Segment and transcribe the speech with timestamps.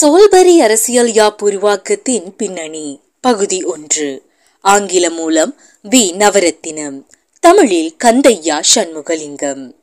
[0.00, 4.22] Soulbury அரசியல் யாப் உருவாக்கத்தின் பின்னணி பகுதி ஒன்று.
[4.60, 5.56] ஆங்கிலம் மூலம்
[5.90, 6.12] வி.
[6.12, 7.06] நவரத்தினம்.
[7.40, 9.74] தமிழில் கந்தையா சண்முகலிங்கம்.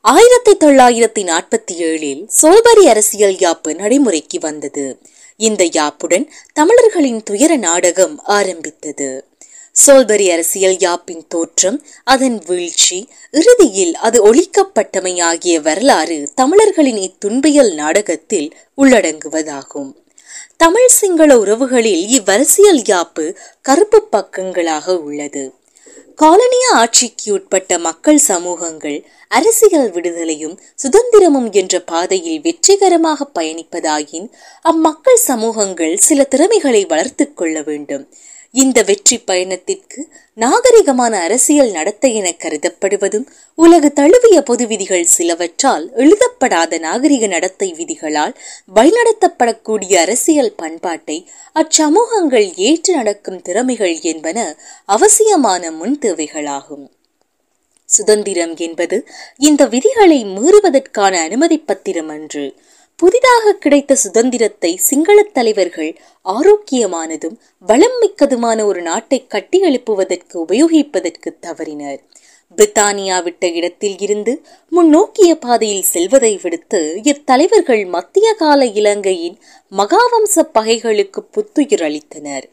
[0.00, 4.98] ஆயிரத்தி தொள்ளாயிரத்தி நாற்பத்தி ஏழில் சோல்பரி அரசியல் யாப்பு நடைமுறைக்கு வந்தது.
[5.36, 9.24] இந்த யாப்புடன் தமிழர்களின் துயர நாடகம் ஆரம்பித்தது.
[9.74, 19.90] சோல்பரி அரசியல் யாப்பின் தோற்றம் அதன் வீழ்ச்சி இறுதியில் அது ஒழிக்கப்பட்டமை ஆகிய வரலாறு தமிழர்களின் இத்துன்பியல் நாடகத்தில் உள்ளடங்குவதாகும்.
[20.56, 25.44] தமிழ் சிங்கள உறவுகளில் இவ்வரசியல் யாப்பு கருப்பு பக்கங்களாக உள்ளது.
[26.14, 34.28] காலனிய ஆட்சிக்கு உட்பட்ட மக்கள் சமூகங்கள் அரசியல் விடுதலையும் சுதந்திரமும் என்ற பாதையில் வெற்றிகரமாக பயணிப்பதாயின்
[34.62, 38.06] அம்மக்கள் சமூகங்கள் சில திறமைகளை வளர்த்துக் கொள்ள வேண்டும்.
[38.54, 40.00] இந்த வெற்றி பயணத்திற்கு
[40.36, 48.34] நாகரிகமான அரசியல் நடத்தை என கருதப்படுவதும் உலகு தழுவிய பொது விதிகள் சிலவற்றால் எழுதப்படாத நாகரிக நடத்தை விதிகளால்
[48.74, 56.86] வழிநடத்தப்படக்கூடிய அரசியல் பண்பாட்டை அச்சமூகங்கள் ஏற்று நடக்கும் திறமைகள் என்பன அவசியமான முன் தேவைகளாகும்.
[57.88, 62.46] சுதந்திரம் என்பது இந்த விதிகளை மீறுவதற்கான அனுமதி பத்திரம் அன்று
[62.98, 65.90] புதிதாக கிடைத்த சுதந்திரத்தை சிங்கள தலைவர்கள்
[66.26, 72.00] ஆரோக்கியமானதும் வளம் மிக்கதுமான ஒரு நாட்டை கட்டி எழுப்புவதற்கு உபயோகிப்பதற்கு தவறினர்.
[72.58, 74.32] பிரித்தானியா விட்ட இடத்தில் இருந்து
[74.72, 79.38] முன்னோக்கிய பாதையில் செல்வதை விடுத்து இத்தலைவர்கள் மத்திய கால இலங்கையின்
[79.72, 82.46] மகாவம்ச பகைகளுக்கு புத்துயிர் அளித்தனர்.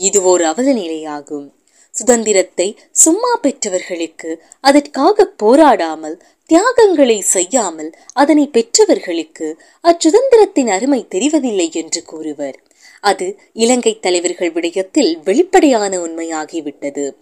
[0.00, 1.46] இது ஓர் அவலநிலையாகும்.
[1.94, 9.46] சுதந்திரத்தை சும்மா பெற்றவர்களுக்கு அதற்காக போராடாமல் தியாகங்களை செய்யாமல் அதனை பெற்றவர்களுக்கு
[9.84, 12.56] அச்சுதந்திரத்தின் அருமை தெரிவதில்லை என்று கூறுவர்.
[13.00, 17.16] அது இலங்கை தலைவர்கள் விடயத்தில் வெளிப்படையான உண்மையாகிவிட்டது.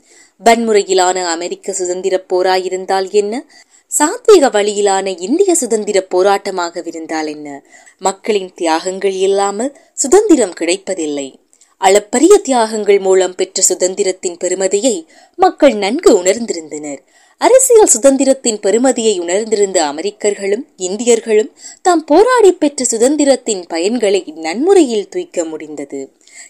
[0.44, 3.44] வன்முறையிலான அமெரிக்க சுதந்திர போராயிருந்தால் என்ன?
[3.98, 7.64] சாத்வீக வழியிலான இந்திய சுதந்திர போராட்டமாகவிருந்தால் என்ன?
[7.98, 11.40] மக்களின் தியாகங்கள் இல்லாமல் சுதந்திரம் கிடைப்பதில்லை.
[11.78, 15.06] அளப்பரிய தியாகங்கள் மூலம் பெற்ற சுதந்திரத்தின் பெருமதியை
[15.36, 17.00] மக்கள் நன்கு உணர்ந்திருந்தனர்.
[17.42, 21.48] அரசியல் சுதந்திரத்தின் பெருமதியை உணர்ந்திருந்த அமெரிக்கர்களும் இந்தியர்களும்
[21.82, 26.00] தாம் போராடி பெற்ற சுதந்திரத்தின் பயன்களை நன்முறையில் தூய்க்க முடிந்தது.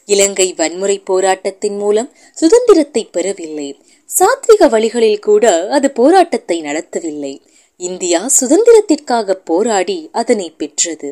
[0.05, 3.69] இலங்கை வன்முறை போராட்டத்தின் மூலம் சுதந்திரத்தை பெறவில்லை.
[4.11, 7.35] சாத்விக வழிகளில் கூட அது போராட்டத்தை நடத்தவில்லை.
[7.81, 11.11] இந்தியா சுதந்திரத்திற்காக போராடி அதனை பெற்றது.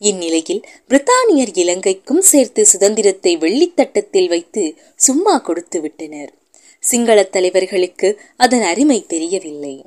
[0.00, 4.64] இந்நிலையில் பிரித்தானியர் இலங்கைக்கும் சேர்த்து சுதந்திரத்தை வெள்ளித்தட்டத்தில் வைத்து
[4.98, 6.32] சும்மா கொடுத்து விட்டனர்
[6.80, 9.84] சிங்கள தலைவர்களுக்கு அதன் அருமை தெரியவில்லை.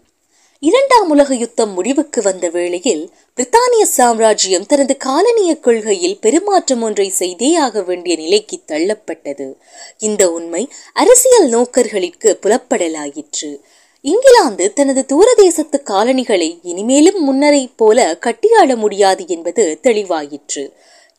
[0.60, 7.82] இரண்டாம் உலக யுத்தம் முடிவுக்கு வந்த வேளையில் பிரித்தானிய சாம்ராஜ்யம் தனது காலனிய கொள்கையில் பெருமாற்றம் ஒன்றை செய்தே ஆக
[7.82, 9.54] வேண்டிய நிலைக்கு தள்ளப்பட்டது.
[9.98, 13.58] இந்த உண்மை அரசியல் நோக்கர்களுக்கு புலப்படலாயிற்று.
[14.02, 20.72] இங்கிலாந்து தனது தூரதேசத்து காலனிகளை இனிமேலும் முன்னரை போல கட்டியாள முடியாது என்பது தெளிவாயிற்று.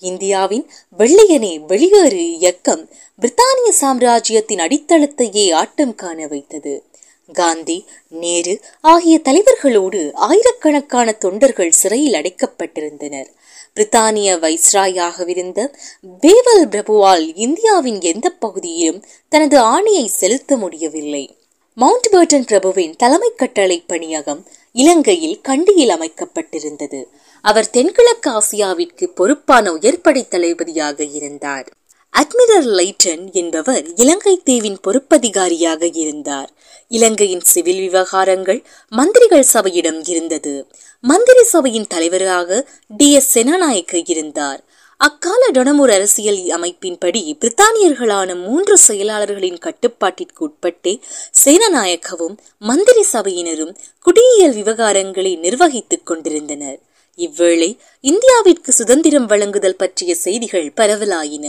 [0.03, 2.89] இந்தியாவின் வெள்ளையனே வெளியேறு இயக்கம்
[3.21, 6.85] பிரித்தானிய சாம்ராஜ்யத்தின் அடித்தளத்தையே ஆட்டம் காண வைத்தது.
[7.33, 13.31] காந்தி நேரு ஆகிய தலைவர்களோடு ஆயிரக்கணக்கான தொண்டர்கள் சிறையில் அடைக்கப்பட்டிருந்தனர்.
[13.77, 15.75] பிரித்தானிய வைஸ்ராயாகவிருந்த
[16.21, 21.37] பேவல் பிரபுவால் இந்தியாவின் எந்த பகுதியிலும் தனது ஆணையை செலுத்த முடியவில்லை.
[21.75, 27.09] மவுண்ட் பேர்டன் பிரபுவின் தலைமை கட்டளை பணியகம் இலங்கையில் கண்டியில் அமைக்கப்பட்டிருந்தது.
[27.45, 31.69] அவர் தென்கிழக்கு ஆசியாவிற்கு பொறுப்பான உயர்படை தளபதியாக இருந்தார்.
[32.15, 36.51] அட்மிரல் லைட்டன் என்பவர் இலங்கை தீவின் பொறுப்பதிகாரியாக இருந்தார்.
[36.89, 40.67] இலங்கையின் சிவில் விவகாரங்கள் மந்திரிகள் சபையிடம் இருந்தது.
[41.01, 43.13] மந்திரி சபையின் தலைவராக டி.
[43.13, 43.39] எஸ்.
[43.39, 44.65] செனநாயக்க இருந்தார்.
[44.97, 51.01] அக்கால டொனமூர் அரசியல் அமைப்பின்படி பிரித்தானியர்களான மூன்று செயலாளர்களின் கட்டுப்பாட்டிற்கு உட்பட்டே
[51.45, 56.81] சேனநாயக்கவும் மந்திரி சபையினரும் குடியியல் விவகாரங்களை நிர்வகித்துக் கொண்டிருந்தனர்.
[57.23, 57.69] இவ்வேளை
[58.05, 61.47] இந்தியாவிற்கு சுதந்திரம் வழங்குதல் பற்றிய செய்திகள் பரவலாயின.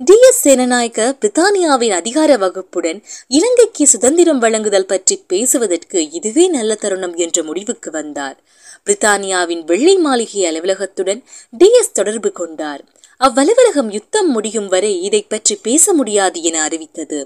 [0.00, 0.16] டி.
[0.28, 0.40] எஸ்.
[0.44, 3.00] சேனநாயக்க பிரித்தானியாவின் அதிகார வகுப்புடன்
[3.30, 8.38] இலங்கைக்கு சுதந்திரம் வழங்குதல் பற்றி பேசுவதற்கு இதுவே நல்ல தருணம் என்ற முடிவுக்கு வந்தார்.
[8.86, 11.22] பிரித்தானியாவின் வெள்ளை மாளிகை அலுவலகத்துடன்
[11.52, 11.70] டி.
[11.80, 11.92] எஸ்.
[11.92, 12.82] தொடர்பு கொண்டார்.
[13.20, 17.18] அவ்வலுவலகம் யுத்தம் முடியும் வரை இதை பற்றி பேச முடியாது என அறிவித்தது.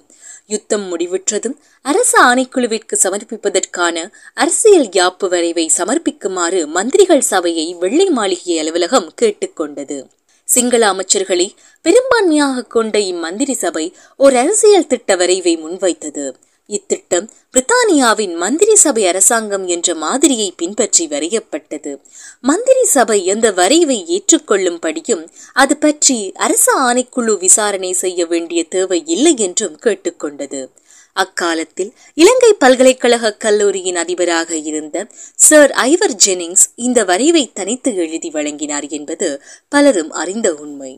[0.47, 9.99] யுத்தம் முடிவுற்றதும் அரச ஆணைக்குழுவிற்கு சமர்ப்பிப்பதற்கான அரசியல் யாப்பு வரைவை சமர்ப்பிக்குமாறு மந்திரிகள் சபையை வெள்ளை மாளிகை அலுவலகம் கேட்டுக்கொண்டது.
[10.45, 11.49] சிங்கள அமைச்சர்களை
[11.85, 16.27] பெரும்பான்மையாக கொண்ட இம்மந்திரி சபை ஒரு அரசியல் திட்ட வரைவை முன்வைத்தது.
[16.69, 21.93] இத்திட்டம் பிரித்தானியாவின் மந்திரி சபை அரசாங்கம் என்ற மாதிரியை பின்பற்றி வரையப்பட்டது.
[22.41, 25.23] மந்திரி சபை எந்த வரைவை ஏற்றுக்கொள்ளும்படியும்
[25.53, 30.69] அது பற்றி அரசு ஆணைக்குழு விசாரணை செய்ய வேண்டிய தேவை இல்லை என்றும் கேட்டுக்கொண்டது.
[31.13, 39.43] அக்காலத்தில் இலங்கை பல்கலைக்கழக கல்லூரியின் அதிபராக இருந்த சர் ஐவர் ஜெனிங்ஸ் இந்த வரைவை தனித்து எழுதி வழங்கினார் என்பது
[39.69, 40.93] பலரும் அறிந்த உண்மை.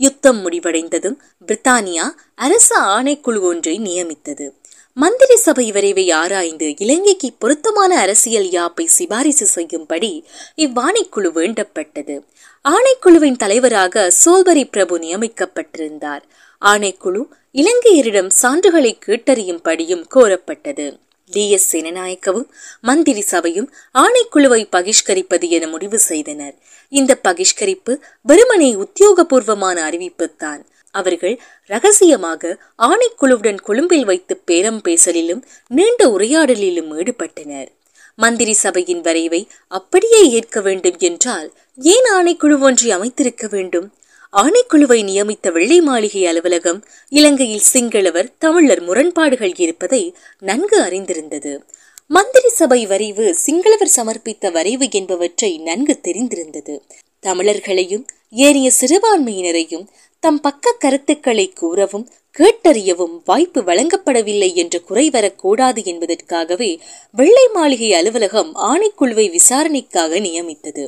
[0.00, 4.46] யுத்தம் முடிவடைந்ததும் பிரித்தானியா அரச ஆணைக்குழு ஒன்றை நியமித்தது.
[4.98, 10.24] மந்திரி சபை வரைவை ஆராய்ந்து இலங்கைக்கு பொருத்தமான அரசியல் யாப்பை சிபாரிசு செய்யும்படி
[10.56, 12.14] இவ்வாணைக்குழு வேண்டப்பட்டது.
[12.64, 16.22] ஆணைக்குழுவின் தலைவராக சோல்பரி பிரபு நியமிக்கப்பட்டிருந்தார்.
[16.62, 17.22] ஆணைக்குழு
[17.52, 20.86] இலங்கையரிடம் சான்றுகளை கேட்டறியும்படியும் கோரப்பட்டது.
[21.30, 21.50] டி.
[21.50, 21.76] எஸ்.
[21.76, 22.48] சேனநாயக்கவும்
[22.80, 26.54] மந்திரி சபையும் ஆணைக்குழுவை பகிஷ்கரிப்பது என முடிவு செய்தனர்.
[26.88, 30.62] இந்த பகிஷ்கரிப்பு வெறுமனே உத்தியோகபூர்வமான அறிவிப்புத்தான்.
[31.00, 31.36] அவர்கள்
[31.70, 32.52] ரகசியமாக
[32.82, 37.70] ஆணைக்குழுவுடன் கொழும்பில் வைத்து பேரம் பேசலிலும் நீண்ட உரையாடலிலும் ஈடுபட்டனர்.
[38.18, 39.40] மந்திரி சபையின் வரைவை
[39.78, 41.48] அப்படியே ஏற்க வேண்டும் என்றால்
[41.94, 43.88] ஏன் ஆணைக்குழு ஒன்றை அமைத்திருக்க வேண்டும்?
[44.32, 46.80] ஆணைக்குழுவை நியமித்த வெள்ளை மாளிகை அலுவலகம்
[47.12, 50.02] இலங்கையில் சிங்களவர் தமிழர் முரண்பாடுகள் இருப்பதை
[50.40, 51.52] நன்கு அறிந்திருந்தது.
[52.10, 56.74] மந்திரி சபை வரைவு சிங்களவர் சமர்ப்பித்த வரைவு என்பவற்றை நன்கு தெரிந்திருந்தது.
[57.26, 58.04] தமிழர்களையும்
[58.42, 59.86] ஏனைய சிறுபான்மையினரையும்
[60.26, 66.78] தம் பக்க கருத்துக்களை கூறவும் கேட்டறியவும் வாய்ப்பு வழங்கப்படவில்லை என்ற குறை வரக்கூடாது என்பதற்காகவே
[67.10, 70.84] வெள்ளை மாளிகை அலுவலகம் ஆணைக்குழுவை விசாரணைக்காக நியமித்தது.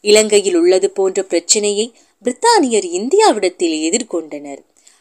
[0.00, 1.92] இலங்கையில் உள்ளது போன்ற பிரச்சனையை
[2.24, 4.58] பிரித்தானியர் இந்தியாவிடத்தில் எதிர்கொண்டனர்.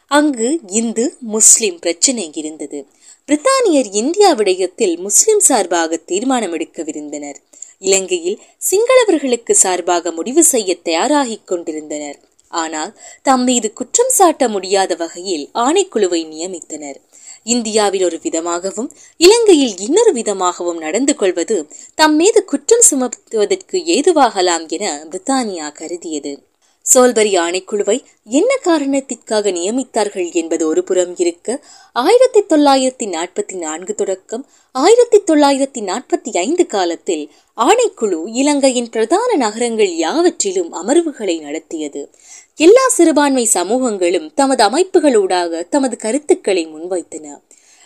[0.07, 2.85] அங்கு இந்து முஸ்லிம் பிரச்சனை இருந்தது.
[3.27, 7.37] பிரித்தானியர் இந்தியா விடயத்தில் முஸ்லிம் சார்பாக தீர்மானம் எடுக்கவிருந்தனர்
[7.79, 8.41] இலங்கையில்
[8.71, 12.19] சிங்களவர்களுக்கு சார்பாக முடிவு செய்ய தயாராகிக் கொண்டிருந்தனர்.
[12.49, 16.99] ஆனால் தம் மீது குற்றம் சாட்ட முடியாத வகையில் ஆணைக்குழுவை நியமித்தனர்.
[17.43, 25.71] இந்தியாவில் ஒரு விதமாகவும் இலங்கையில் இன்னொரு விதமாகவும் நடந்து கொள்வது தம் மீது குற்றம் சுமத்துவதற்கு ஏதுவாகலாம் என பிரித்தானியா
[25.71, 26.48] கருதியது.
[26.93, 35.19] சோல்பரி ஆணைக்குழுவை என்ன காரணத்திற்காக நியமித்தார்கள் என்பது ஒரு புறம் இருக்க ஆயிரத்தி தொள்ளாயிரத்தி நாற்பத்தி நான்கு தொடக்கம் ஆயிரத்தி
[35.19, 42.09] தொள்ளாயிரத்தி நாற்பத்தி ஐந்து காலத்தில் ஆணைக்குழு இலங்கையின் பிரதான நகரங்கள் யாவற்றிலும் அமர்வுகளை நடத்தியது.
[42.55, 47.41] எல்லா சிறுபான்மை சமூகங்களும் தமது அமைப்புகளூடாக தமது கருத்துக்களை முன்வைத்தன.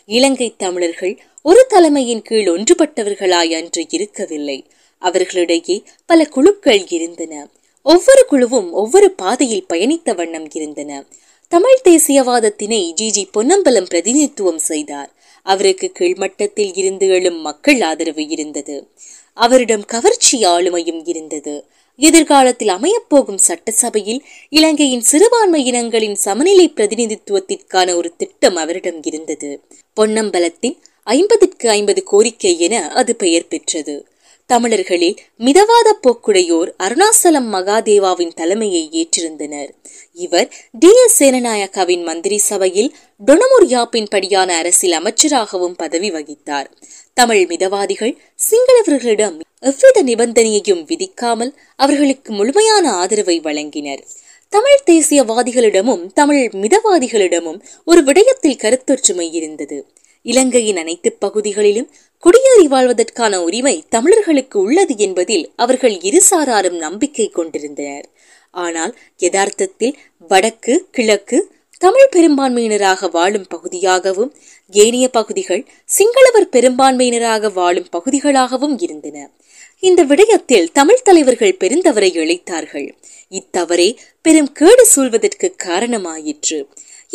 [0.05, 4.65] இலங்கை தமிழர்கள் ஒரு தலைமையின் கீழ் ஒன்றுபட்டவர்களாய் அன்று இருக்கவில்லை.
[4.99, 7.47] அவர்களிடையே பல குழுக்கள் இருந்தன.
[7.85, 11.05] ஒவ்வொரு குழுவும் ஒவ்வொரு பாதையில் பயணித்த வண்ணம் இருந்தன.
[11.47, 13.09] தமிழ் தேசியவாதத்தினை ஜி.
[13.09, 13.25] ஜி.
[13.31, 15.13] பொன்னம்பலம் பிரதிநிதித்துவம் செய்தார்.
[15.43, 18.87] அவருக்கு கீழ்மட்டத்தில் இருந்து எழும் மக்கள் ஆதரவு இருந்தது.
[19.33, 21.65] அவரிடம் கவர்ச்சி ஆளுமையும் இருந்தது.
[21.97, 29.61] எதிர்காலத்தில் அமையப்போகும் சட்டசபையில் இலங்கையின் சிறுபான்மை இனங்களின் சமநிலை பிரதிநிதித்துவத்திற்கான ஒரு திட்டம் அவரிடம் இருந்தது.
[29.99, 34.07] பொன்னம்பலத்தின் ஐம்பதுக்கு ஐம்பது கோரிக்கை என அது பெயர் பெற்றது.
[34.53, 39.69] தமிழர்களில் மிதவாத போக்குடையோர் அருணாசலம் மகாதேவாவின் தலைமையை ஏற்றிருந்தனர்.
[40.13, 40.89] இவர் டி.
[41.03, 41.23] எஸ்.
[41.23, 42.95] சேனநாயக்காவின் மந்திரி சபையில்
[43.25, 46.65] டொனமுர் யாப்பின் படியான அரசில் அமைச்சராகவும் பதவி வகித்தார்.
[47.13, 48.13] தமிழ் மிதவாதிகள்
[48.49, 54.03] சிங்களவர்களிடம் எவ்வித நிபந்தனையையும் விதிக்காமல் அவர்களுக்கு முழுமையான ஆதரவை வழங்கினர்.
[54.49, 59.87] தமிழ் தேசியவாதிகளிடமும் தமிழ் மிதவாதிகளிடமும் ஒரு விடயத்தில் கருத்தொற்றுமை இருந்தது.
[60.25, 61.89] இலங்கையின் அனைத்து பகுதிகளிலும்
[62.23, 68.05] குடியேறி வாழ்வதற்கான உரிமை தமிழர்களுக்கு உள்ளது என்பதில் அவர்கள் இருசாராரும் நம்பிக்கை கொண்டிருந்தனர்.
[68.51, 69.97] ஆனால் யதார்த்தத்தில்
[70.27, 74.31] வடக்கு கிழக்கு தமிழ் பெரும்பான்மையினராக வாழும் பகுதியாகவும்
[74.73, 75.63] ஏனைய பகுதிகள்
[75.97, 79.17] சிங்களவர் பெரும்பான்மையினராக வாழும் பகுதிகளாகவும் இருந்தன.
[79.79, 82.87] இந்த விடயத்தில் தமிழ் தலைவர்கள் பெருந்தவரை இழைத்தார்கள்.
[83.31, 83.89] இத்தவறே
[84.21, 86.59] பெரும் கேடு சூழ்வதற்கு காரணமாயிற்று.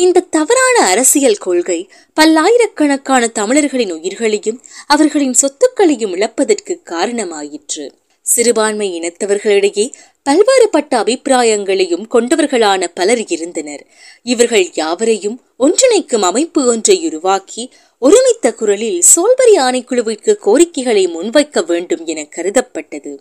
[0.03, 7.85] இந்த தவறான அரசியல் கொள்கை பல்லாயிரக்கணக்கான தமிழர்களின் உயிர்களையும் அவர்களின் சொத்துக்களையும் இழப்பதற்கு காரணமாயிற்று.
[8.21, 9.85] சிறுபான்மை இனத்தவர்களிடையே
[10.29, 13.85] பல்வேறுபட்ட அபிப்பிராயங்களையும் கொண்டவர்களான பலர் இருந்தனர்.
[14.23, 23.13] இவர்கள் யாவரையும் ஒன்றிணைக்கும் அமைப்பு ஒன்றை உருவாக்கி ஒருமித்த குரலில் சோல்பரி ஆணைக்குழுவிற்கு கோரிக்கைகளை முன்வைக்க வேண்டும் என கருதப்பட்டது.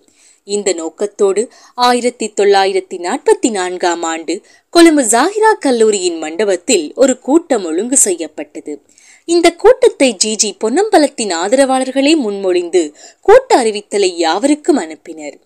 [0.57, 1.43] இந்த நோக்கத்தோடு
[1.75, 4.35] ஆயிரத்தி தொள்ளாயிரத்தி நாற்பத்தி நான்காம் ஆண்டு
[4.75, 8.73] கொழும்பு ஜாகிரா கல்லூரியின் மண்டபத்தில் ஒரு கூட்டம் ஒழுங்கு செய்யப்பட்டது.
[9.29, 12.83] இந்த கூட்டத்தை ஜிஜி பொன்னம்பலத்தின் ஆதரவாளர்களே முன்மொழிந்து
[13.21, 15.37] கூட்ட அறிவித்தலை யாவருக்கும் அனுப்பினர்.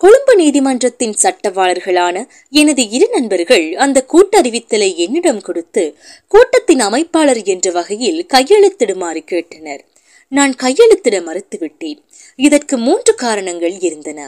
[0.00, 2.16] கொழும்பு நீதிமன்றத்தின் சட்டவாளர்களான
[2.50, 5.84] எனது இரு நண்பர்கள் அந்த கூட்டறிவித்தலை என்னிடம் கொடுத்து
[6.28, 9.82] கூட்டத்தின் அமைப்பாளர் என்ற வகையில் கையெழுத்திடுமாறு கேட்டனர்.
[10.32, 12.00] நான் கையெழுத்திட மறுத்துவிட்டேன்.
[12.36, 14.20] இதற்கு மூன்று காரணங்கள் இருந்தன.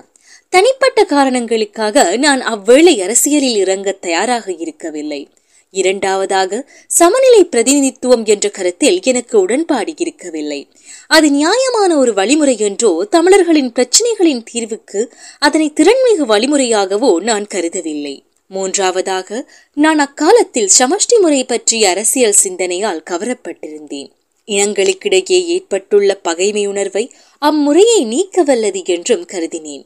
[0.48, 5.28] தனிப்பட்ட காரணங்களுக்காக நான் அவ்வேளை அரசியலில் இறங்க தயாராக இருக்கவில்லை.
[5.70, 10.68] இரண்டாவதாக சமநிலை பிரதிநிதித்துவம் என்ற கருத்தில் எனக்கு உடன்பாடு இருக்கவில்லை.
[11.06, 18.22] அது நியாயமான ஒரு வழிமுறை என்றோ தமிழர்களின் பிரச்சனைகளின் தீர்வுக்கு அதனை திறன்மிகு வழிமுறையாகவோ நான் கருதவில்லை.
[18.46, 24.10] மூன்றாவதாக நான் அக்காலத்தில் சமஷ்டி முறை பற்றிய அரசியல் சிந்தனையால் கவரப்பட்டிருந்தேன்.
[24.48, 27.04] இனங்களுக்கிடையே ஏற்பட்டுள்ள பகைமை உணர்வை
[27.42, 29.84] அம்முறையை நீக்க வல்லது என்றும் கருதினேன்.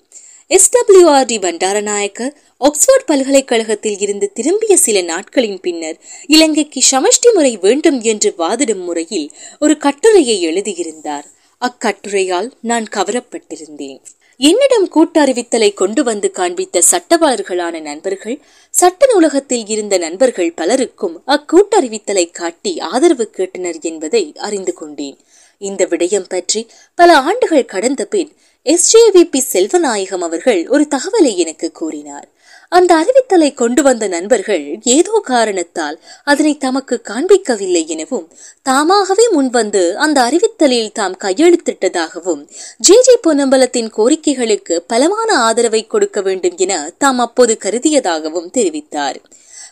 [0.50, 2.21] எஸ்டபிள்யூஆர்டி பண்டாரநாயக்க
[2.57, 9.76] ஆக்ஸ்போர்ட் பல்கலைக்கழகத்தில் இருந்து திரும்பிய சில நாட்களின் பின்னர் இலங்கைக்கு சமஷ்டி முறை வேண்டும் என்று வாதிடும் முறையில் ஒரு
[9.76, 11.26] கட்டுரையை எழுதியிருந்தார்.
[11.61, 14.00] அக்கட்டுரையால் நான் கவரப்பட்டிருந்தேன்.
[14.40, 18.40] என்னிடம் கூட்டறிவித்தலை கொண்டு வந்து காண்பித்த சட்டவாளர்களான நண்பர்கள்
[18.71, 25.19] சட்ட நூலகத்தில் இருந்த நண்பர்கள் பலருக்கும் அக்கூட்டறிவித்தலை காட்டி ஆதரவு கேட்டனர் என்பதை அறிந்து கொண்டேன்.
[25.59, 26.61] இந்த விடயம் பற்றி
[26.95, 28.33] பல ஆண்டுகள் கடந்த பின்
[28.67, 32.27] எஸ்ஜேவிபி செல்வநாயகம் அவர்கள் ஒரு தகவலை எனக்கு கூறினார்.
[32.73, 38.27] அந்த அறிவித்தலை கொண்டு வந்த நண்பர்கள் ஏதோ காரணத்தால் அதனை தமக்கு காண்பிக்கவில்லை எனவும்
[38.62, 42.43] தாமாகவே முன்வந்து அந்த அறிவித்தலில் தாம் கையெழுத்திட்டதாகவும்
[42.79, 49.19] ஜே ஜே பொன்னம்பலத்தின் கோரிக்கைகளுக்கு பலமான ஆதரவை கொடுக்க வேண்டும் என தாம் அப்போது கருதியதாகவும் தெரிவித்தார்.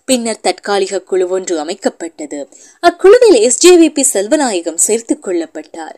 [0.08, 2.48] பின்னர் தற்காலிக குழு ஒன்று அமைக்கப்பட்டது.
[2.82, 5.96] அக்குழுவில் எஸ்ஜேவிபி செல்வநாயகம் சேர்த்துக் கொள்ளப்பட்டார்.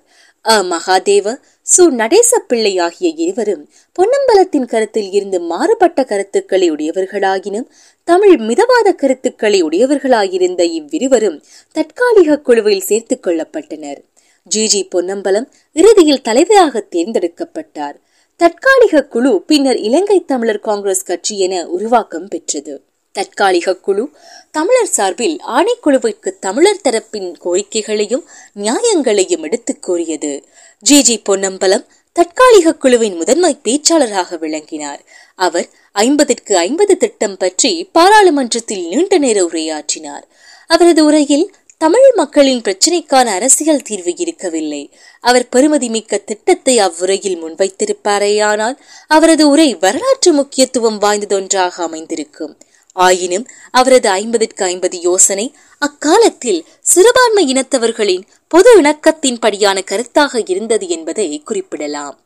[0.49, 0.63] அ.
[0.63, 1.41] மகாதேவ
[1.77, 1.89] சு.
[1.91, 7.69] நடேச பிள்ளை ஆகிய இருவரும் பொன்னம்பலத்தின் கருத்தில் இருந்து மாறுபட்ட கருத்துக்களை உடையவர்களாகினும்
[8.05, 14.01] தமிழ் மிதவாத கருத்துக்களை உடையவர்களாயிருந்த இவ்விருவரும் தற்காலிக குழுவில் சேர்த்துக் கொள்ளப்பட்டனர்.
[14.43, 14.67] ஜி.
[14.67, 14.85] ஜி.
[14.85, 17.97] பொன்னம்பலம் இறுதியில் தலைவராக தேர்ந்தெடுக்கப்பட்டார்.
[18.37, 22.75] தற்காலிக குழு பின்னர் இலங்கை தமிழர் காங்கிரஸ் கட்சி என உருவாக்கம் பெற்றது.
[23.19, 24.11] தற்காலிக குழு
[24.51, 28.25] தமிழர் சார்பில் ஆணைக்குழுவிற்கு தமிழர் தரப்பின் கோரிக்கைகளையும்
[28.57, 30.45] நியாயங்களையும் எடுத்துக் கூறியது.
[30.79, 31.03] ஜி.
[31.03, 31.19] ஜி.
[31.19, 35.03] பொன்னம்பலம் தற்காலிக குழுவின் முதன்மை பேச்சாளராக விளங்கினார்.
[35.35, 40.23] அவர் ஐம்பதிற்கு ஐம்பது திட்டம் பற்றி பாராளுமன்றத்தில் நீண்ட நேர உரையாற்றினார்.
[40.67, 44.91] அவரது உரையில் தமிழ் மக்களின் பிரச்சினைக்கான அரசியல் தீர்வு இருக்கவில்லை.
[45.21, 52.59] அவர் பெருமதி மிக்க திட்டத்தை அவ்வுரையில் முன்வைத்திருப்பாரேயானால் அவரது உரை வரலாற்று முக்கியத்துவம் வாய்ந்ததொன்றாக அமைந்திருக்கும்.
[52.99, 55.47] ஆயினும் அவரது ஐம்பதுக்கு ஐம்பது யோசனை
[55.83, 62.17] அக்காலத்தில் சிறுபான்மை இனத்தவர்களின் பொது இணக்கத்தின் படியான கருத்தாக இருந்தது என்பதை குறிப்பிடலாம்.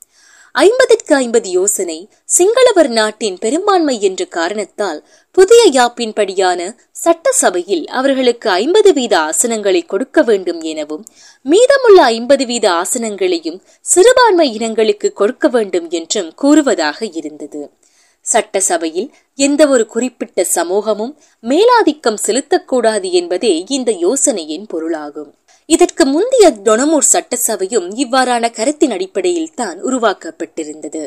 [0.54, 1.96] ஐம்பதிற்கு ஐம்பது யோசனை
[2.38, 5.00] சிங்களவர் நாட்டின் பெரும்பான்மை என்ற காரணத்தால்
[5.30, 6.60] புதிய யாப்பின் படியான
[7.04, 11.04] சட்டசபையில் அவர்களுக்கு ஐம்பது வீத ஆசனங்களை கொடுக்க வேண்டும் எனவும்
[11.46, 17.62] மீதமுள்ள ஐம்பது வீத ஆசனங்களையும் சிறுபான்மை இனங்களுக்கு கொடுக்க வேண்டும் என்றும் கூறுவதாக இருந்தது.
[18.32, 25.30] சட்டசபையில் எந்த ஒரு குறிப்பிட்ட சமூகமும் மேலாதிக்கம் செலுத்தக்கூடாது என்பதே இந்த யோசனையின் பொருளாகும்.
[25.68, 31.02] இதற்கு முந்தைய டொனமூர் சட்டசபையும் இவ்வாறான கருத்தின் அடிப்படையில் தான் உருவாக்கப்பட்டிருந்தது.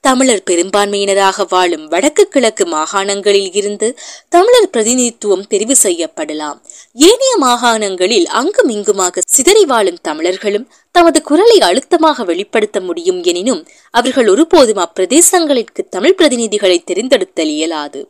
[0.00, 3.88] தமிழர் பெரும்பான்மையினராக வாழும் வடக்கு கிழக்கு மாகாணங்களில் இருந்து
[4.28, 6.58] தமிழர் பிரதிநிதித்துவம் தெரிவு செய்யப்படலாம்.
[6.94, 14.82] ஏனைய மாகாணங்களில் அங்கும் இங்குமாக சிதறி வாழும் தமிழர்களும் தமது குரலை அழுத்தமாக வெளிப்படுத்த முடியும் எனினும் அவர்கள் ஒருபோதும்
[14.86, 18.02] அப்பிரதேசங்களிற்கு தமிழ் பிரதிநிதிகளை தெரிந்தெடுத்தல் இயலாது.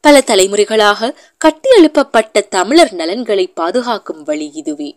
[0.00, 1.14] பல தலைமுறைகளாக
[1.44, 4.90] கட்டியெழுப்பப்பட்ட தமிழர் நலன்களை பாதுகாக்கும் வழி இதுவே.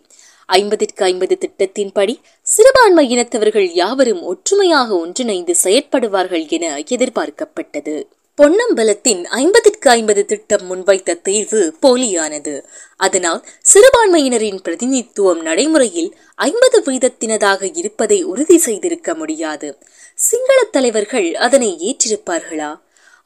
[0.60, 7.96] ஐம்பதிற்கு ஐம்பது திட்டத்தின்படி சிறுபான்மை இனத்தவர்கள் யாவரும் ஒற்றுமையாக ஒன்றிணைந்து செயற்படுவார்கள் என எதிர்பார்க்கப்பட்டது.
[8.42, 12.54] பொன்னம்பலத்தின் ஐம்பதிற்கு ஐம்பது திட்டம் முன்வைத்த தீர்வு போலியானது.
[12.98, 13.42] அதனால்
[13.74, 19.70] சிறுபான்மையினரின் பிரதிநிதித்துவம் நடைமுறையில் ஐம்பது வீதத்தினதாக இருப்பதை உறுதி செய்திருக்க முடியாது.
[20.16, 22.72] சிங்கள தலைவர்கள் அதனை ஏற்றிருப்பார்களா?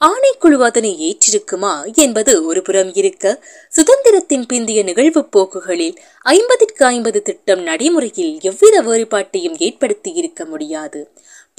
[0.02, 3.44] ஆணைக்குழு அதனை ஏற்றிருக்குமா என்பது ஒரு புறம் இருக்க
[3.75, 11.12] சுதந்திரத்தின் பிந்திய நிகழ்வு போக்குகளில் ஐம்பதிற்கு ஐம்பது திட்டம் நடைமுறையில் எவ்வித வேறுபாட்டையும் ஏற்படுத்தி இருக்க முடியாது.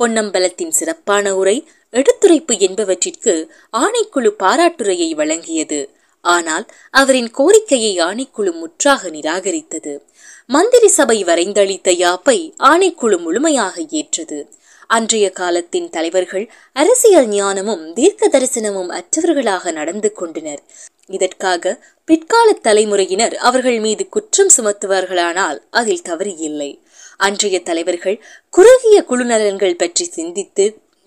[0.02, 3.34] பொன்னம்பலத்தின் சிறப்பான உரை எடுத்துரைப்பு என்பவற்றிற்கு
[3.72, 5.80] ஆணைக்குழு பாராட்டுரையை வழங்கியது.
[6.20, 10.00] ஆனால் அவரின் கோரிக்கையை ஆணைக்குழு முற்றாக நிராகரித்தது.
[10.46, 14.38] மந்திரி சபை வரைந்தளித்த யாப்பை ஆணைக்குழு முழுமையாக ஏற்றது.
[14.86, 20.62] அன்றைய காலத்தின் தலைவர்கள் அரசியல் ஞானமும் தீர்க்க தரிசனமும் அற்றவர்களாக நடந்து கொண்டனர்.
[21.06, 21.74] இதற்காக
[22.04, 26.70] பிற்கால தலைமுறையினர் அவர்கள் மீது குற்றம் சுமத்துவார்களானால் அதில் தவறு இல்லை
[27.16, 28.16] அன்றைய தலைவர்கள்
[28.50, 30.64] குறுகிய குழு நலன்கள் பற்றி சிந்தித்து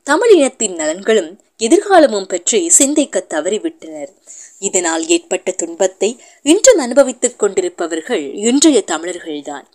[0.08, 4.12] தமிழினத்தின் நலன்களும் எதிர்காலமும் பற்றி சிந்திக்க தவறிவிட்டனர்.
[4.60, 9.66] இதனால் ஏற்பட்ட துன்பத்தை இன்றும் அனுபவித்துக் கொண்டிருப்பவர்கள் இன்றைய தமிழர்கள்தான்.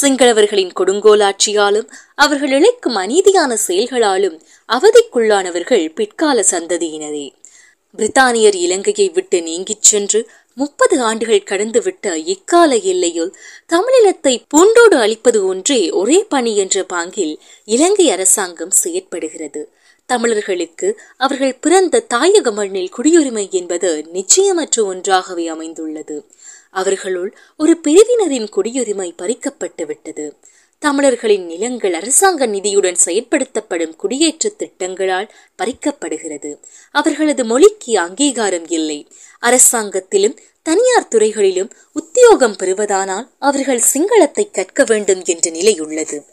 [0.00, 7.26] சிங்களவர்களின் கொடுங்கோலாட்சியாலும் அவர்கள் இழைக்கும் அநீதியான செயல்களாலும் அவதிக்குள்ளானவர்கள் பிற்கால சந்ததியினரே.
[7.96, 13.34] பிரித்தானியர் இலங்கையை விட்டு நீங்கிச் சென்று முப்பது ஆண்டுகள் கடந்துவிட்ட இக்கால எல்லையுள்
[13.68, 19.62] தமிழினத்தை பூண்டோடு அளிப்பது ஒன்றே ஒரே பணி என்ற பாங்கில் இலங்கை அரசாங்கம் செயற்படுகிறது.
[20.06, 26.24] தமிழர்களுக்கு அவர்கள் பிறந்த தாயக மண்ணில் குடியுரிமை என்பது நிச்சயமற்ற ஒன்றாகவே அமைந்துள்ளது.
[26.70, 30.36] அவர்களுள் ஒரு பிரிவினரின் குடியுரிமை பறிக்கப்பட்டு விட்டது.
[30.78, 36.60] தமிழர்களின் நிலங்கள் அரசாங்க நிதியுடன் செயற்படுத்தப்படும் குடியேற்ற திட்டங்களால் பறிக்கப்படுகிறது.
[36.90, 39.08] அவர்களது மொழிக்கு அங்கீகாரம் இல்லை.
[39.42, 46.24] அரசாங்கத்திலும் தனியார் துறைகளிலும் உத்தியோகம் பெறுவதானால் அவர்கள் சிங்களத்தை கற்க வேண்டும் என்ற நிலை உள்ளது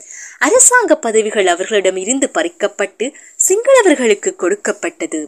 [0.45, 3.05] அரசாங்க பதவிகள் அவர்களிடம் இருந்து பறிக்கப்பட்டு
[3.47, 5.19] சிங்களவர்களுக்கு கொடுக்கப்பட்டது.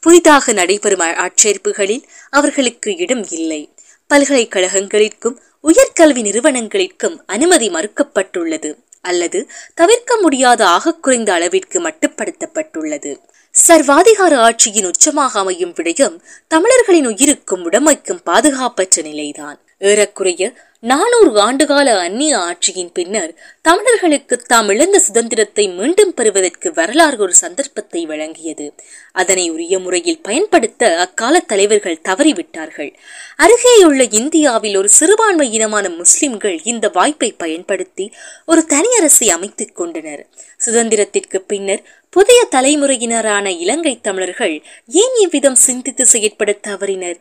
[0.00, 3.60] புதிதாக நடைபெறும் ஆட்சேர்ப்புகளில் அவர்களுக்கு இடம் இல்லை.
[4.14, 13.12] பல்கலைக்கழகங்களிற்கும் உயர்கல்வி நிறுவனங்களிற்கும் அனுமதி மறுக்கப்பட்டுள்ளது அல்லது தவிர்க்க முடியாத ஆக குறைந்த அளவிற்கு மட்டுப்படுத்தப்பட்டுள்ளது.
[13.68, 16.16] சர்வாதிகார ஆட்சியின் உச்சமாக அமையும் விடயம்
[16.48, 19.58] தமிழர்களின் உயிருக்கும் உடமைக்கும் பாதுகாப்பற்ற நிலைதான்.
[19.78, 20.42] ஏறக்குறைய
[20.84, 28.66] நானூறு ஆண்டுகால அந்நிய ஆட்சியின் பின்னர் தமிழர்களுக்கு தாம் இழந்த சுதந்திரத்தை மீண்டும் பெறுவதற்கு வரலாறு ஒரு சந்தர்ப்பத்தை வழங்கியது.
[29.12, 32.94] அதனை உரிய முறையில் பயன்படுத்த அக்கால தலைவர்கள் தவறிவிட்டார்கள்.
[33.38, 38.12] அருகேயுள்ள இந்தியாவில் ஒரு சிறுபான்மை இனமான முஸ்லிம்கள் இந்த வாய்ப்பை பயன்படுத்தி
[38.46, 40.26] ஒரு தனி அரசை அமைத்துக் கொண்டனர்.
[40.66, 47.20] சுதந்திரத்திற்கு பின்னர் புதிய தலைமுறையினரான இலங்கை தமிழர்கள் ஏன் இவ்விதம் சிந்தித்து செயற்பட தவறினர்?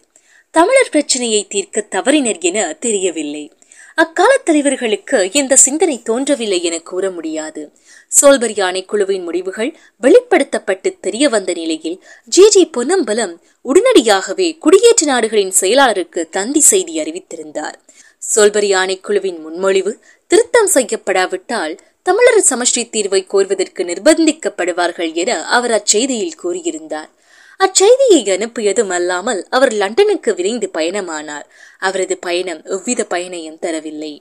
[0.53, 3.51] தமிழர் பிரச்சனையை தீர்க்க தவறினர் என தெரியவில்லை.
[3.95, 7.71] அக்கால தலைவர்களுக்கு இந்த சிந்தனை தோன்றவில்லை என கூற முடியாது.
[8.21, 12.49] சோல்பர் யானை குழுவின் முடிவுகள் வெளிப்படுத்தப்பட்டு தெரிய வந்த நிலையில் ஜி.
[12.49, 12.65] ஜி.
[12.65, 17.73] பொன்னம்பலம் உடனடியாகவே குடியேற்ற நாடுகளின் செயலாளருக்கு தந்தி செய்தி அறிவித்திருந்தார்.
[18.17, 19.93] சோல்பர் யானை குழுவின் முன்மொழிவு
[20.27, 27.09] திருத்தம் செய்யப்படாவிட்டால் தமிழர் சமஷ்டி தீர்வை கோருவதற்கு நிர்பந்திக்கப்படுவார்கள் என அவர் அச்செய்தியில் கூறியிருந்தார்.
[27.63, 31.47] அச்செய்தியை அனுப்பியதும் அல்லாமல் அவர் லண்டனுக்கு விரைந்து பயணமானார்.
[31.79, 34.13] அவரது பயணம் எவ்வித பயனையும் தரவில்லை.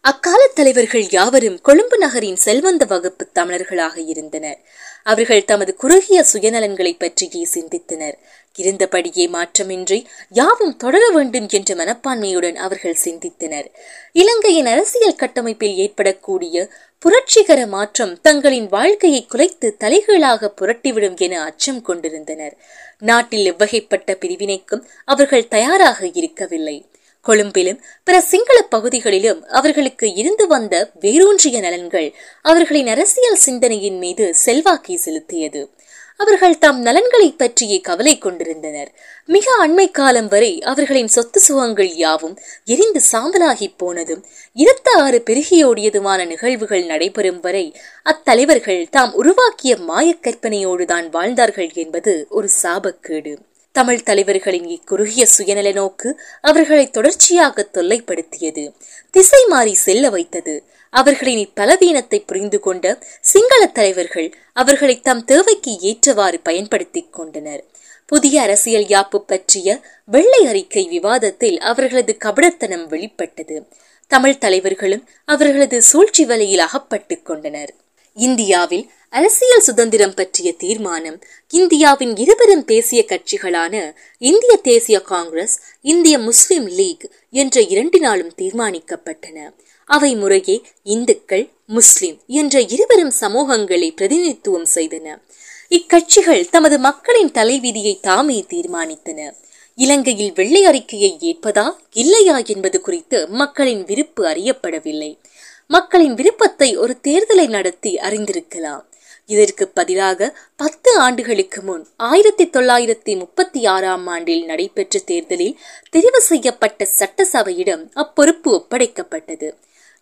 [0.00, 4.58] அக்கால தலைவர்கள் யாவரும் கொழும்பு நகரின் செல்வந்த வகுப்பு தமிழர்களாக இருந்தனர்.
[5.02, 8.16] அவர்கள் தமது குறுகிய சுயநலன்களை பற்றியே சிந்தித்தனர்.
[8.58, 13.66] இருந்தபடியே மாற்றமின்றி யாவும் தொடர வேண்டும் என்ற மனப்பான்மையுடன் அவர்கள் சிந்தித்தனர்.
[14.12, 22.54] இலங்கையின் அரசியல் கட்டமைப்பில் ஏற்படக்கூடிய புரட்சிகர மாற்றம் தங்களின் வாழ்க்கையை குலைத்து தலைகீழாக புரட்டிவிடும் என அச்சம் கொண்டிருந்தனர்.
[22.98, 26.86] நாட்டில் எவ்வகைப்பட்ட பிரிவினைக்கும் அவர்கள் தயாராக இருக்கவில்லை.
[27.20, 32.12] கொழும்பிலும் பிற சிங்கள பகுதிகளிலும் அவர்களுக்கு இருந்து வந்த வேரூன்றிய நலன்கள்
[32.42, 35.75] அவர்களின் அரசியல் சிந்தனையின் மீது செல்வாக்கை செலுத்தியது.
[36.16, 38.92] அவர்கள் தம் நலன்களை பற்றியே கவலை கொண்டிருந்தனர்.
[39.26, 46.84] மிக அண்மை காலம் வரை அவர்களின் சொத்து சுகங்கள் யாவும் எரிந்து சாம்பலாகி போனதும் இருத்த ஆறு பெருகியோடியதுமான நிகழ்வுகள்
[46.84, 53.36] நடைபெறும் வரை அத்தலைவர்கள் தாம் உருவாக்கிய மாயக் கற்பனையோடுதான் வாழ்ந்தார்கள் என்பது ஒரு சாபக்கேடு.
[53.72, 58.74] தமிழ் தலைவர்களின் இக்குறுகிய சுயநல நோக்கு அவர்களை தொடர்ச்சியாக தொல்லைப்படுத்தியது.
[59.10, 60.62] திசை மாறி செல்ல வைத்தது.
[60.96, 67.64] அவர்களின் இப்பலவீனத்தை புரிந்து கொண்ட சிங்கள தலைவர்கள் அவர்களை தம் தேவைக்கு ஏற்றவாறு பயன்படுத்திக் கொண்டனர்.
[68.06, 73.66] புதிய அரசியல் யாப்பு பற்றிய வெள்ளை அறிக்கை விவாதத்தில் அவர்களது கபடத்தனம் வெளிப்பட்டது.
[74.06, 77.74] தமிழ் தலைவர்களும் அவர்களது சூழ்ச்சி வலையில் அகப்பட்டுக் கொண்டனர்.
[78.14, 87.10] இந்தியாவில் அரசியல் சுதந்திரம் பற்றிய தீர்மானம் இந்தியாவின் இருபெரும் தேசிய கட்சிகளான இந்திய தேசிய காங்கிரஸ் இந்திய முஸ்லிம் லீக்
[87.30, 89.38] என்ற இரண்டினாலும் தீர்மானிக்கப்பட்டன.
[89.86, 95.22] அவை முறையே இந்துக்கள் முஸ்லிம் என்ற இருவரும் சமூகங்களை பிரதிநிதித்துவம் செய்தன.
[95.70, 99.34] இக்கட்சிகள் தமது மக்களின் தலைவிதியை தாமே தீர்மானித்தன.
[99.74, 105.18] இலங்கையில் வெள்ளை அறிக்கையை ஏற்பதா இல்லையா என்பது குறித்து மக்களின் விருப்பு அறியப்படவில்லை.
[105.66, 108.84] மக்களின் விருப்பத்தை ஒரு தேர்தலை நடத்தி அறிந்திருக்கலாம்.
[109.26, 115.58] இதற்கு பதிலாக பத்து ஆண்டுகளுக்கு முன் ஆயிரத்தி தொள்ளாயிரத்தி முப்பத்தி ஆறாம் ஆண்டில் நடைபெற்ற தேர்தலில்
[115.96, 119.54] தெரிவு செய்யப்பட்ட சட்டசபையிடம் அப்பொறுப்பு ஒப்படைக்கப்பட்டது.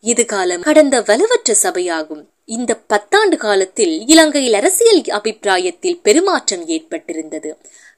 [0.05, 2.23] இது காலம் கடந்த வலுவற்ற சபையாகும்.
[2.45, 7.51] இந்த பத்தாண்டு காலத்தில் இலங்கையில் அரசியல் அபிப்பிராயத்தில் பெருமாற்றம் ஏற்பட்டிருந்தது.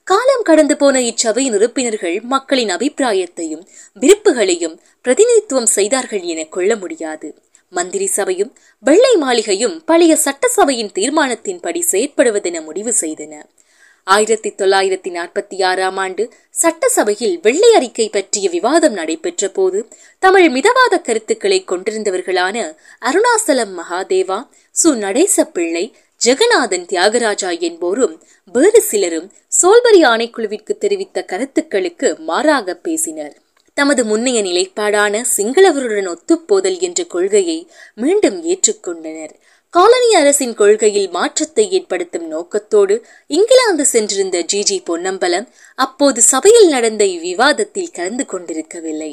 [0.04, 3.64] காலம் கடந்து போன இச்சபையின் உறுப்பினர்கள் மக்களின் அபிப்பிராயத்தையும்
[4.00, 7.30] விருப்புகளையும் பிரதிநிதித்துவம் செய்தார்கள் என கொள்ள முடியாது.
[7.72, 8.52] மந்திரி சபையும்
[8.84, 13.34] வெள்ளை மாளிகையும் பழைய சட்டசபையின் தீர்மானத்தின்படி செயற்படுவதென முடிவு செய்தன.
[14.06, 19.88] ஆயிரத்தி தொள்ளாயிரத்தி நாற்பத்தி ஆறாம் ஆண்டு சட்டசபையில் வெள்ளை அறிக்கை பற்றிய விவாதம் நடைபெற்ற போது
[20.18, 24.38] தமிழ் மிதவாத கருத்துக்களை கொண்டிருந்தவர்களான அருணாசலம் மகாதேவா
[24.82, 24.94] சு.
[24.94, 25.84] நடேச பிள்ளை
[26.24, 28.14] ஜெகநாதன் தியாகராஜா என்போரும்
[28.52, 33.34] வேறு சிலரும் சோல்பரி ஆணைக்குழுவிற்கு தெரிவித்த கருத்துக்களுக்கு மாறாக பேசினர்.
[33.76, 37.58] தமது முன்னைய நிலைப்பாடான சிங்களவருடன் ஒத்துப்போதல் என்ற கொள்கையை
[37.94, 39.34] மீண்டும் ஏற்றுக்கொண்டனர்.
[39.76, 42.94] காலனி அரசின் கொள்கையில் மாற்றத்தை ஏற்படுத்தும் நோக்கத்தோடு
[43.26, 49.10] இங்கிலாந்து சென்றிருந்த ஜி ஜி பொன்னம்பலம் அப்போது சபையில் நடந்த இவ்விவாதத்தில் கலந்து கொண்டிருக்கவில்லை.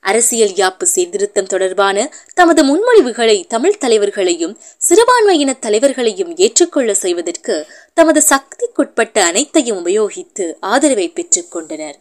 [0.00, 4.54] அரசியல் யாப்பு சீர்திருத்தம் தொடர்பான தமது முன்மொழிவுகளை தமிழ் தலைவர்களையும்
[4.88, 7.56] சிறுபான்மையின தலைவர்களையும் ஏற்றுக்கொள்ள செய்வதற்கு
[7.94, 11.98] தமது சக்திக்குட்பட்ட அனைத்தையும் உபயோகித்து ஆதரவை பெற்றுக் கொண்டனர்.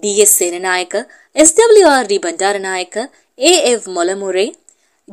[0.00, 4.48] D S Senanayake S W R D Bandaranaike A F Molamure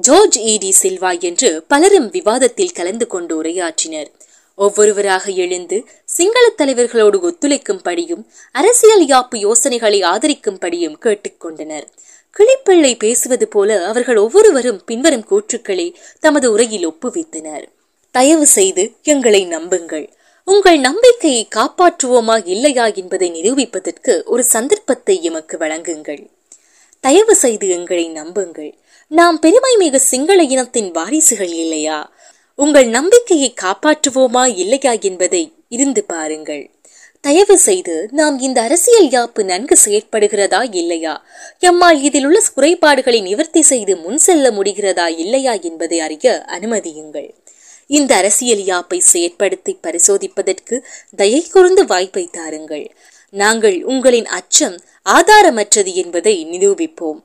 [0.02, 4.10] George இடி சில்வா என்று பலரும் விவாதத்தில் கலந்து கொண்டு உரையாற்றினர்.
[4.56, 11.88] ஒவ்வொருவராக எழுந்து சிங்கள தலைவர்களோடு ஒத்துழைக்கும்படியும் அரசியல் யாப்பு யோசனைகளை ஆதரிக்கும்படியும் கேட்டுக்கொண்டனர்
[12.36, 17.66] கிளிப்பிள்ளை பேசுவது போல அவர்கள் ஒவ்வொருவரும் பின்வரும் கூற்றுக்களை தமது உரையில் ஒப்புவித்தனர்.
[18.12, 20.10] தயவு செய்து எங்களை நம்புங்கள்.
[20.44, 26.28] உங்கள் நம்பிக்கையை காப்பாற்றுவோமா இல்லையா என்பதை நிரூபிப்பதற்கு ஒரு சந்தர்ப்பத்தை எமக்கு வழங்குங்கள்.
[27.00, 28.74] தயவு செய்து எங்களை நம்புங்கள்.
[29.08, 32.14] நாம் பெருமை மிகு சிங்கள இனத்தின் வாரிசுகள் இல்லையா?
[32.56, 36.72] உங்கள் நம்பிக்கையை காப்பாற்றுவோமா இல்லையா என்பதை இருந்து பாருங்கள்.
[37.22, 41.26] தயவு செய்து நாம் இந்த அரசியல் யாப்பு நன்கு செயற்படுகிறதா இல்லையா?
[41.62, 47.34] எம்மால் இதில் உள்ள குறைபாடுகளை நிவர்த்தி செய்து முன் செல்ல முடிகிறதா இல்லையா என்பதை அறிய அனுமதியுங்கள்.
[47.88, 50.82] இந்த அரசியல் யாப்பை செயற்படுத்தி பரிசோதிப்பதற்கு
[51.16, 52.96] தயை கூர்ந்து வாய்ப்பை தாருங்கள்.
[53.30, 57.22] நாங்கள் உங்களின் அச்சம் ஆதாரமற்றது என்பதை நிரூபிப்போம்.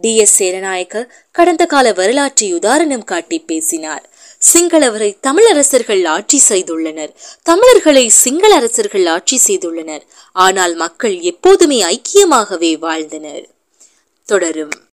[0.00, 4.10] டி எஸ் சேரநாயக்க கடந்த கால வரலாற்றை உதாரணம் காட்டி பேசினார்.
[4.52, 7.14] சிங்களவரை தமிழரசர்கள் ஆட்சி செய்துள்ளனர்.
[7.42, 10.02] தமிழர்களை சிங்கள அரசர்கள் ஆட்சி செய்துள்ளனர்.
[10.32, 13.48] ஆனால் மக்கள் எப்போதுமே ஐக்கியமாகவே வாழ்ந்தனர்.
[14.24, 14.85] தொடரும்.